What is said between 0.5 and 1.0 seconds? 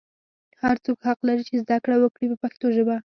هر څوک